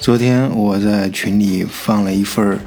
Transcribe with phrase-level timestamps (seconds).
[0.00, 2.58] 昨天我在群里放了一份儿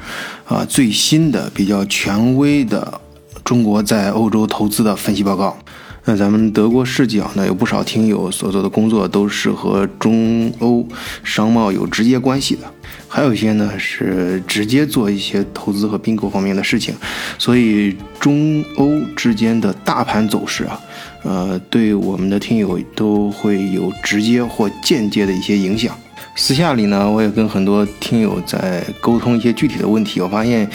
[0.46, 3.00] 啊最新的、比较权威的
[3.42, 5.58] 中国在欧洲投资的分析报告。
[6.04, 10.86] 那咱们德国视角呢，有不少听友所做的工作都是和中欧
[11.24, 12.60] 商贸有直接关系的，
[13.08, 16.94] 还有一些呢是直接做一些投资和并购方面的事情。
[17.36, 20.80] 所以中欧之间的大盘走势啊，
[21.24, 25.98] 呃，对我们的听友都会有直接或间接的一些影响。
[26.36, 30.20] 私下里呢，我也跟很多听友在沟通一些具体的问题。
[30.20, 30.68] 我发现，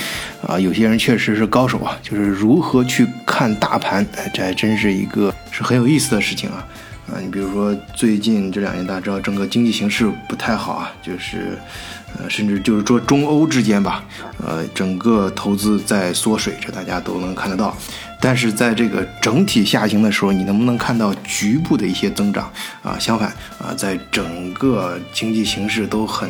[0.47, 6.65] 啊，有些人确实是高手啊，就是如何去看大盘，哎，这还真是一个是很有意思的事情啊。
[7.11, 11.57] 啊，你比如说最近这两年，大家知道整个经济形势不太好啊，就是，
[12.17, 14.03] 呃，甚至就是说中欧之间吧，
[14.45, 17.75] 呃，整个投资在缩水，这大家都能看得到。
[18.21, 22.51] 但是在这个整体下行的时候，你能不能看到局部的一些增长
[22.83, 22.99] 啊？
[22.99, 26.29] 相反啊，在整个经济形势都很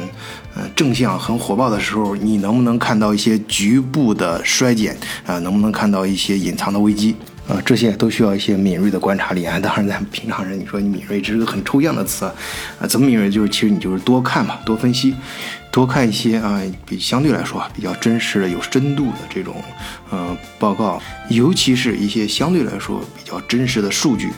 [0.55, 4.95] 呃正向、很火爆的时候，你能不能看到一些局部的衰减
[5.25, 5.39] 啊？
[5.39, 7.15] 能不能看到一些隐藏的危机
[7.47, 7.57] 啊？
[7.65, 9.59] 这些都需要一些敏锐的观察力啊。
[9.59, 12.25] 当然，咱们平常人，你说你敏锐，这是个很抽象的词
[12.79, 12.85] 啊。
[12.87, 13.31] 怎么敏锐？
[13.31, 15.15] 就是其实你就是多看嘛，多分析。
[15.71, 19.55] 多看一些啊，比相对来说啊比较真实的、有深度的这种
[20.09, 24.31] 呃报告，尤其是一些相对来说比较真实的数据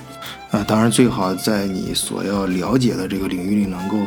[0.51, 0.63] 啊。
[0.67, 3.97] 当然，最好在你所要了解的这个领域里，能够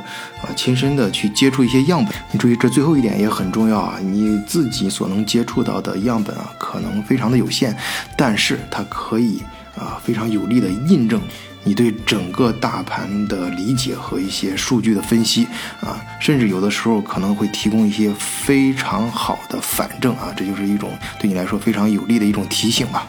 [0.42, 2.14] 啊亲身的去接触一些样本。
[2.30, 3.98] 你注意，这最后一点也很重要啊。
[4.02, 7.74] 你自己所能接触到的样本啊，可能非常的有限，
[8.18, 9.42] 但是它可以
[9.76, 11.20] 啊非常有力的印证。
[11.64, 15.46] 你对整个大盘的理解和一些数据的分析
[15.80, 23.08] 啊，甚至有的时候可能会提供一些非常好的反证啊，这就是一种对你来说非常有利的一种提醒吧。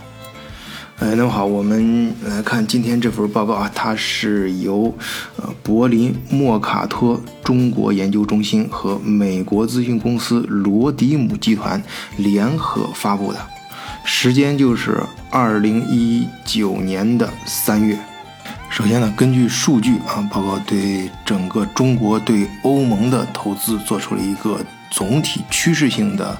[0.98, 4.96] 呃，那么好，我们来看今天这份报告啊，它是由
[5.36, 11.84] 呃柏林莫卡托中国研究中心和美国咨询公司罗迪姆集团
[12.16, 13.40] 联合发布的，
[14.06, 18.00] 时间就是二零一九年的三月。
[18.70, 24.60] 首先呢，根据数据啊，报告对整个中国对欧盟的投资做出了一个
[24.92, 26.38] 总体趋势性的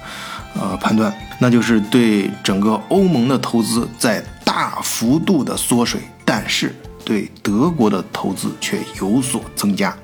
[0.54, 6.74] 呃判断，那就是对整个欧盟的投资在大幅度的缩水，但是
[7.04, 9.96] 对德国的投资却有所增加。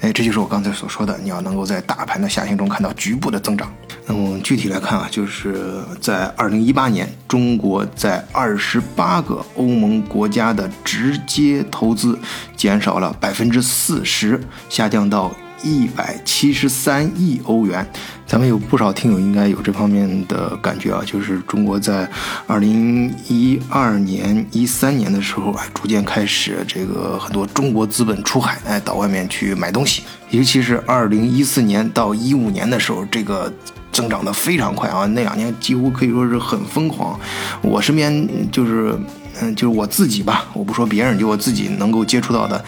[0.00, 3.72] 哎，这就是我刚才所说的，你要能够在大盘的下行中看到局部的增长。
[4.10, 12.18] 那么具体来看啊，就是在二零一八年，中国在二十八个欧盟国家的直接投资
[12.56, 15.30] 减少了百分之四十，下降到
[15.62, 17.86] 一百七十三亿欧元。
[18.26, 22.08] 咱们有不少听友应该有这方面的感觉啊，就是中国在
[22.46, 33.52] 二零一二年、一三年的时候啊，逐渐开始这个很多中国资本出海，哎，到外面去买东西，尤其是二零一四年到一五年的时候，这个。
[33.98, 35.04] 增长的非常快啊！
[35.06, 37.18] 那两年几乎可以说是很疯狂。
[37.60, 38.96] 我身边就是，
[39.40, 42.64] 嗯，就是我自己吧，我不说别人，就我自己能够接触到的。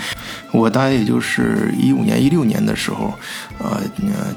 [0.52, 3.14] 我大概也就是一五年、一六年的时候，
[3.58, 3.80] 呃，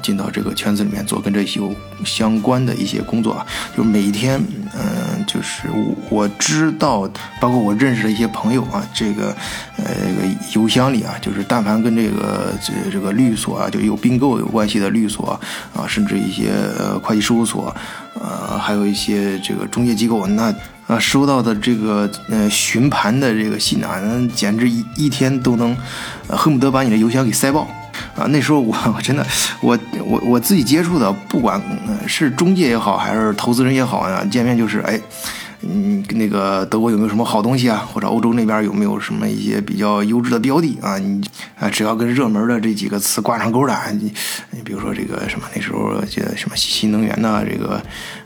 [0.02, 3.44] 进到这个圈子里面做跟这有相关的一些工作，
[3.76, 4.40] 就每天，
[4.74, 5.68] 嗯，就是
[6.08, 7.08] 我知道，
[7.40, 9.34] 包括我认识的一些朋友啊，这个，
[9.76, 15.38] 呃，这个邮箱里啊，就是但凡跟这个这这个律所啊，就有并购有关系的律所
[15.74, 16.52] 啊，甚至一些
[17.02, 17.74] 会计事务所，
[18.24, 20.54] 呃，还有一些这个中介机构，那。
[20.86, 25.74] 啊，收到的这个呃询盘的这个信啊，那简直一一天都能
[26.28, 27.62] 恨不得把你的邮箱给塞爆
[28.14, 28.26] 啊！
[28.28, 29.26] 那时候我 我真的
[29.62, 31.58] 我我我自己接触的，不管
[32.06, 35.00] 是中介也好，还是投资人也好啊，见面就是哎。
[35.66, 37.88] 嗯，那个德国有没有什么好东西啊？
[37.90, 40.98] 或者欧洲那边有没有什么一些比较优质的标的啊？
[40.98, 41.22] 你
[41.58, 44.12] 啊，只要跟热门的这几个词挂上钩的，你
[44.50, 47.82] 你比如说这个什么那时候这什么新能源呐，这个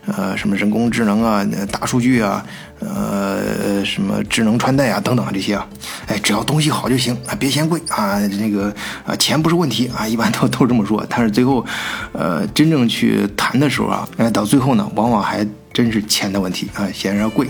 [0.06, 2.44] 呃什么人工智能啊、大数据啊、
[2.80, 5.64] 呃什么智能穿戴啊等等啊这些啊，
[6.06, 8.74] 哎，只要东西好就行啊，别嫌贵啊，那个
[9.06, 11.06] 啊钱不是问题啊，一般都都这么说。
[11.08, 11.64] 但是最后，
[12.12, 15.46] 呃，真正去谈的时候啊，哎，到最后呢，往往还。
[15.78, 17.48] 真是钱的问题啊，显然贵，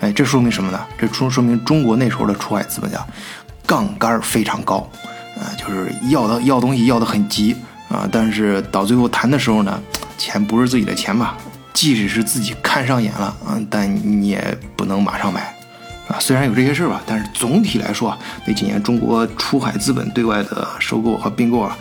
[0.00, 0.80] 哎，这说明什么呢？
[0.98, 3.06] 这说说明中国那时候的出海资本家
[3.66, 4.90] 杠杆非常高，
[5.36, 7.54] 啊，就是要的要东西要的很急
[7.90, 9.78] 啊，但是到最后谈的时候呢，
[10.16, 11.36] 钱不是自己的钱吧？
[11.74, 15.54] 即使是自己看上眼了啊，但你也不能马上买
[16.08, 16.16] 啊。
[16.18, 21.76] 虽然有这些事儿吧，但是总体来说啊，那几年中国出海资本对外的收购和并购啊，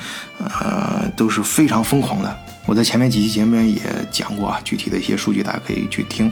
[0.59, 2.37] 呃，都是非常疯狂的。
[2.65, 3.79] 我在前面几期节目也
[4.11, 6.27] 讲过啊，具体的一些数据大家可以去听，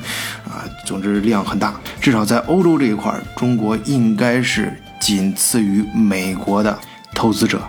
[0.46, 6.78] 啊，总之量很大，至少在欧洲这一块，中国应该是仅次于美国的
[7.14, 7.62] 投资者，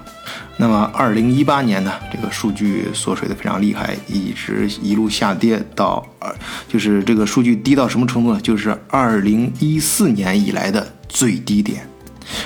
[0.57, 6.35] 那么，二零一八年呢，这个数据缩水的非常厉害，一直一路下跌到二，
[6.67, 8.41] 就是这个数据低到什么程度呢？
[8.41, 11.87] 就是二零一四年以来的最低点。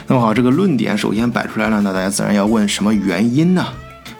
[0.08, 3.64] 那么好，这个论点首先摆出来了，那大家自然要问什么原因呢？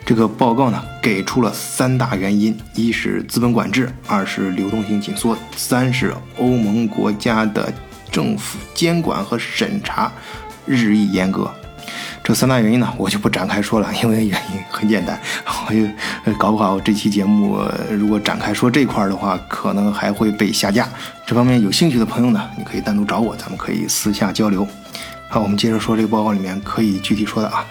[0.08, 7.70] 这个报告呢给出了三大原因：一是资本管制，二是流动性紧缩，三是欧盟国家的
[8.10, 10.10] 政府监管和审查
[10.64, 11.50] 日益严格。
[12.25, 15.20] 这三大原因呢，我就不展开说了，因为原因很简单，
[15.69, 17.60] 我就搞不好这期节目
[17.90, 20.88] 如果展开说这块儿的话，可能还会被下架。
[21.26, 24.66] 这方面有兴趣的朋友呢，你可以单独找我，咱们可以私下交流。
[25.29, 27.65] 好，我们接着说这个报告里面可以具体说的啊，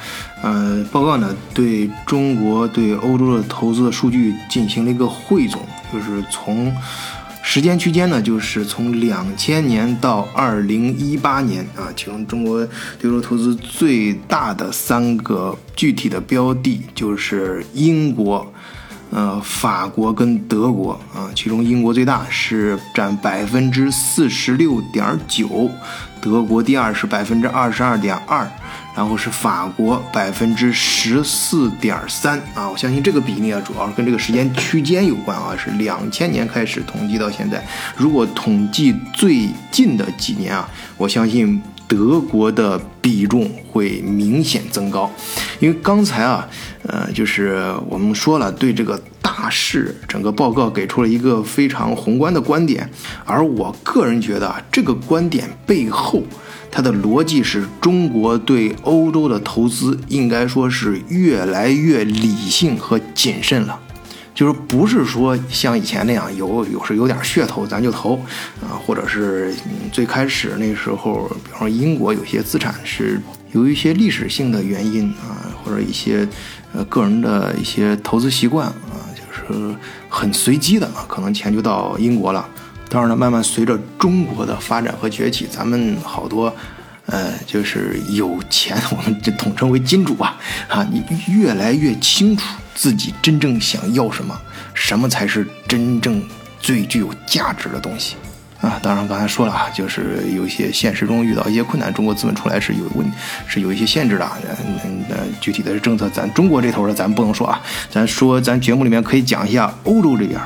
[0.44, 5.62] 呃，报告呢对中国对欧洲的投资的数据进行了一个汇总，
[5.92, 6.74] 就是从。
[7.50, 12.68] 时间区间呢，就是从两千年到二零一八年啊，其中中国
[13.00, 18.46] 对欧投资最大的三个具体的标的，就是英国、
[19.12, 25.72] 呃法国跟德国啊，其中英国最大是占百分之四十六点九，
[26.22, 28.48] 德国第二是百分之二十二点二。
[28.96, 37.64] 然后是法国百分之十四点三啊，我相信这个比例啊，主要是跟这个时间区间有关啊，是两千年开始统计到现在。
[37.96, 40.68] 如果统计最近的几年啊，
[40.98, 45.12] 我相信德国的比重会明显增高，
[45.60, 46.48] 因为刚才啊，
[46.88, 52.90] 呃，就是我们说了，对这个大势整个报告给出了一个非常宏观的观点，
[53.26, 56.24] 而我个人觉得啊，这个观点背后。
[56.72, 63.78] 它的逻辑是中国对欧洲的投资应该说是越来越理性和谨慎了，
[64.34, 68.16] 就是不是说像以前那样有有时有点噱头咱就投
[68.62, 69.54] 啊，或者是
[69.92, 73.20] 最开始那时候，比方说英国有些资产是
[73.52, 76.28] 由于一些历史性的原因啊，或者一些
[76.74, 78.97] 呃个人的一些投资习惯啊，
[79.50, 79.76] 呃
[80.10, 82.48] 很随机的啊，可能钱就到英国了。
[82.90, 86.54] 当然了，慢慢随着中国的发展和崛起，咱们好多，
[87.08, 90.38] 呃，就是有钱，我们这统称为金主吧，
[90.70, 94.40] 啊，你越来越清楚自己真正想要什么，
[94.74, 96.24] 什么才是真正
[96.62, 98.16] 最具有价值的东西，
[98.62, 103.06] 啊，当然刚才说了啊，就是有些现实中遇到一些困难，中国资本出来是有问，
[103.48, 104.32] 是有一些限制的，
[104.66, 107.60] 嗯，呃具体的政策咱中国这头的咱不能说啊，
[107.90, 110.40] 咱说咱节目里面可以讲一下欧洲这边。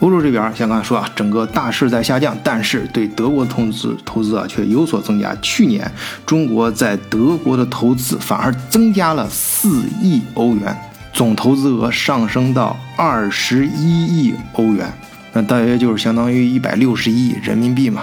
[0.00, 5.34] 欧洲这边像刚才说啊，整个大势在下降，但是对德国投资投资啊却有所增加。
[5.40, 5.90] 去年
[6.26, 10.76] 中国在德国的投资反而增加了四亿欧元，
[11.12, 14.92] 总投资额上升到二十一亿欧元，
[15.32, 18.02] 那大约就是相当于一百六十亿人民币嘛。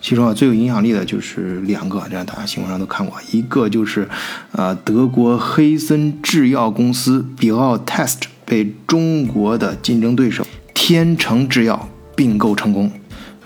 [0.00, 4.08] 其中啊最有影响力的就是两个，这样大家新闻上都看过，一个就是
[4.52, 10.46] 呃德国黑森制药公司比奥 Test 被中国的竞争对手。
[10.72, 12.90] 天成制药并购成功，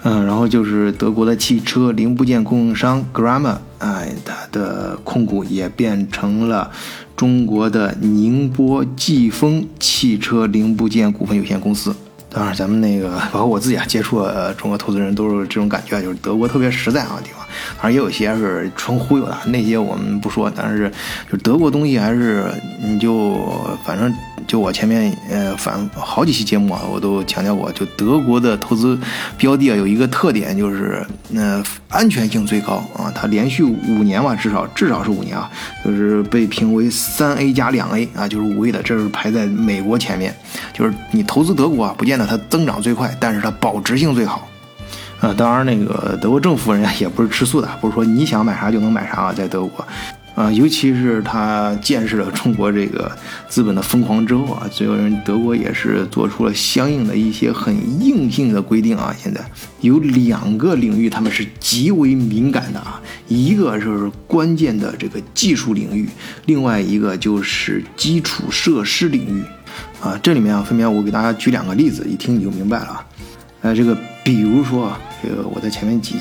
[0.03, 6.71] 嗯，然后就是德国的汽车零部件供应商 Grammer，哎，它的控股也变成了
[7.17, 11.95] 中国的宁波季风汽车零部件股份有限公司。
[12.35, 14.27] 当然，咱们那个包括我自己啊，接触
[14.59, 17.47] 中国投资人都是这种感觉，就是德国特别实在啊地方。
[17.77, 20.51] 反正也有些是纯忽悠的，那些我们不说。
[20.55, 20.91] 但是
[21.31, 22.47] 就德国东西还是
[22.83, 23.39] 你就
[23.85, 24.13] 反正。
[24.47, 28.99] 就我前面呃反好几期节目啊，我都强调过，就德国的投资
[29.37, 35.51] 标的啊，有一个特点就是，呃，安全性最高啊，它连续五年吧，至少至少是五年啊，
[35.85, 40.35] 就是被评为三 A 加两 A 啊，就是五 A 的，这是排在美国前面。
[40.73, 44.49] 就是你投资德国啊，不见得它增长最快，但是它保值性最好。
[45.21, 49.87] 呃，当然那个德国政府人家也不是吃素的，不是说你想买啥就能买啥啊，在德国。
[50.35, 53.11] 啊，尤其是他见识了中国这个
[53.49, 57.73] 资本的疯狂之后啊，最后人德国也是做出了相应的一些很
[58.05, 59.15] 硬性的规定啊。
[59.17, 59.41] 现在
[59.81, 66.09] 有两个领域他们是极为敏感的啊，一个就是关键的这个技术领域，
[66.47, 69.45] 另外一个就是基础设施领域
[70.01, 70.19] 啊。
[70.21, 73.07] 这里面啊，分别我给大家举两个例子，一听你就明白了啊。
[73.63, 75.01] 呃，这个比如说啊。
[75.25, 76.17] 这个我在前面几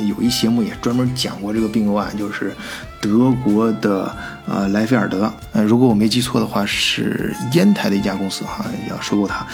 [0.00, 2.54] 有一节目也专门讲过这个并购案，就是
[3.00, 4.14] 德国的
[4.46, 9.44] 呃莱菲尔德，呃如果我没记错的话是烟台的一家公司哈，要收购它，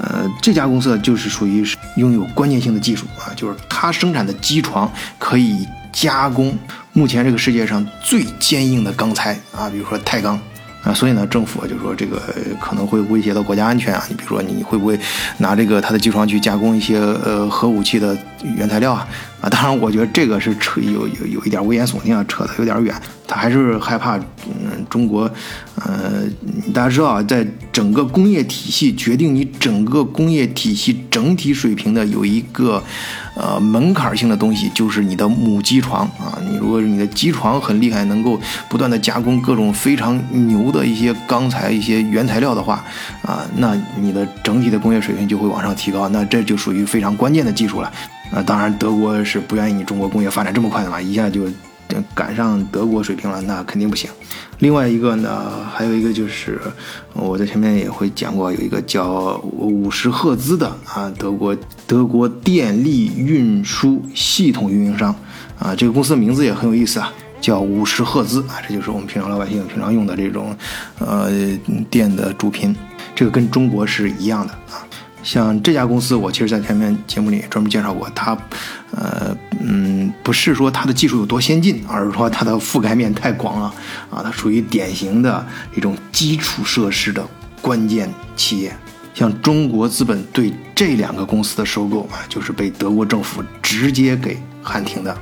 [0.00, 1.66] 呃这家公司就是属于
[1.96, 6.56] 拥有关键性的技术啊，就是它生产的机床可以加工
[6.92, 10.40] 目前这个世界上最坚硬的钢材啊，比如说钛钢。
[10.82, 12.22] 啊，所以呢，政府就说这个
[12.58, 14.02] 可能会威胁到国家安全啊。
[14.08, 14.98] 你比如说，你会不会
[15.36, 18.16] 拿这个它的机床去加工一些呃核武器的
[18.56, 19.06] 原材料啊？
[19.40, 22.94] 啊，当然，我觉得这个是扯有有有一点危言耸听啊，扯得有点远。
[23.26, 25.22] 他还是害怕，嗯，中国，
[25.76, 26.24] 呃，
[26.74, 32.82] 大家知道啊，在整个工业体系决定你整个工业体系整体水平的有一个
[33.36, 36.36] 呃门槛性的东西，就是你的母机床啊。
[36.50, 42.84] 你如果你的机床很厉害，能够不断的加工各种非常牛的一些钢材、一些原材料的话，
[43.22, 46.08] 啊，那你的整体的工业水平就会往上提高。
[46.08, 47.90] 那这就属于非常关键的技术了。
[48.32, 51.42] 啊，当然德国是不愿意你中国工业发展这么快的嘛，一下就。
[52.14, 54.08] 赶上德国水平了，那肯定不行。
[54.60, 56.56] 另外一个呢，还有一个就是
[57.14, 61.56] 我在前面也会讲过，有一个叫五十赫兹的啊，德国
[61.88, 65.12] 德国电力运输系统运营商
[65.58, 70.56] 啊，这个公司的名字也很有意思啊，叫五十赫兹啊，这就是我们平常老百姓平常用的这种
[71.00, 71.28] 呃
[71.90, 72.72] 电的主频，
[73.16, 74.86] 这个跟中国是一样的啊。
[75.22, 78.36] 像这家公司，我其实在前面节目里专门介绍过，它，
[78.92, 83.74] 呃，嗯，不是说它的技术有多先进，而是说它的覆盖面太广了，
[84.10, 85.46] 啊，它属于典型的
[85.76, 87.26] 一种基础设施的
[87.60, 88.74] 关键企业。
[89.12, 95.16] 像中国资本对这两个公司的收购啊，就是被德国政府直接给喊停的。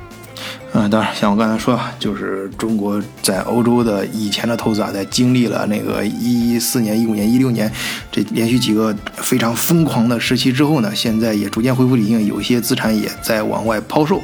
[0.73, 7.71] 嗯，当然，像我刚才说，就是中国在欧洲的以前的投资啊，在经历了那个一四年、一五年、一六年
[8.11, 14.19] 这连续几个非常疯狂的时期之后呢，现在也逐渐恢复理性，有些资产也在往外抛售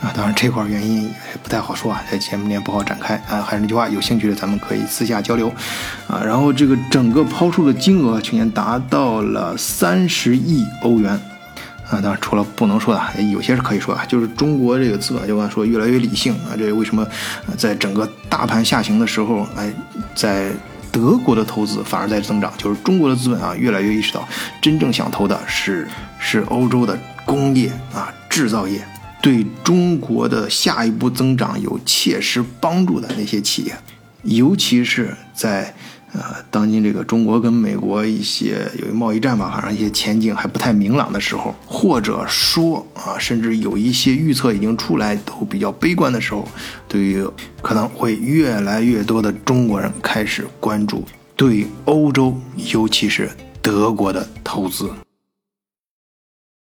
[0.00, 0.10] 啊。
[0.14, 1.10] 当然，这块原因也
[1.42, 3.42] 不太好说啊，在节目里不好展开啊。
[3.42, 5.52] 还是那句话，有兴趣的咱们可以私下交流
[6.08, 6.22] 啊。
[6.24, 11.20] 然后这个整个抛售的金额去年达到了三十亿欧元。
[11.92, 16.56] 啊，当然除了不能说的，有些是可以说啊，就是中国这个资本，就刚说越来越理性啊。
[16.56, 17.06] 这为什么
[17.58, 19.70] 在整个大盘下行的时候，哎，
[20.14, 20.50] 在
[20.90, 22.50] 德国的投资反而在增长？
[22.56, 24.26] 就是中国的资本啊，越来越意识到，
[24.62, 25.86] 真正想投的是
[26.18, 28.82] 是欧洲的工业啊，制造业，
[29.20, 33.76] 对中国的下一步增长有切实帮助的那些企业，
[34.22, 35.74] 尤其是在。
[36.12, 46.46] 呃，当今这个中国跟美国一些由于贸易战吧，好像一些前景还不太明朗的时候，或者说啊，甚至有一些预测已经出来都比较悲观的时候，
[46.86, 47.26] 对于
[47.62, 51.02] 可能会越来越多的中国人开始关注
[51.34, 52.36] 对欧洲，
[52.72, 53.30] 尤其是
[53.62, 54.90] 德国的投资。